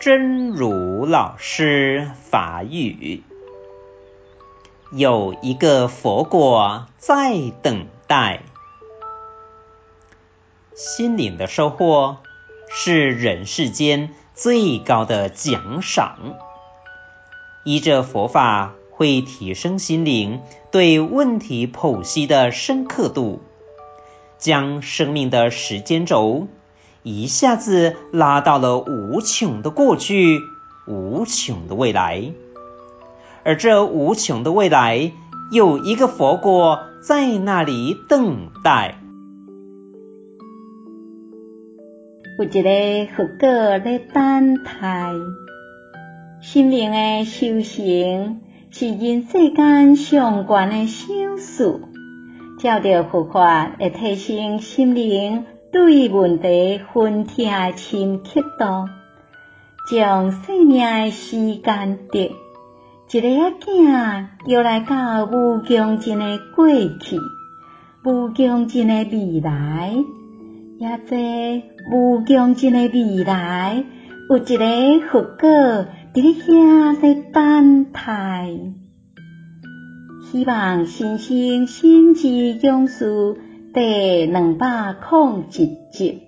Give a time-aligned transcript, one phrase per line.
[0.00, 3.24] 真如老师法语：
[4.92, 8.42] 有一个佛果在等待。
[10.76, 12.18] 心灵的收获
[12.68, 16.36] 是人世间最高的奖赏。
[17.64, 23.42] 依着佛法，会提升心灵对问题剖析的深刻度，
[24.38, 26.46] 将生命的时间轴
[27.08, 30.40] 一下子拉到了无穷的过去，
[30.86, 32.32] 无穷的未来。
[33.44, 35.12] 而这无穷的未来，
[35.50, 39.00] 有一个佛果在那里等待。
[42.38, 45.14] 有一个佛果在等待，
[46.42, 51.80] 心灵的修行是人世间上悬的修事，
[52.60, 58.88] 照着佛法来提升心灵对问题分析的深刻度，
[59.90, 67.18] 将生命的时间轴一个仔囝摇来到无穷尽的过去，
[68.02, 69.94] 无穷尽的未来。
[70.78, 73.84] 也在无穷尽的未来，
[74.30, 75.48] 有一个福果
[76.14, 78.48] 伫咧遐在等待。
[80.30, 83.36] 希望新生心之勇士
[83.74, 86.27] 第两百零一集。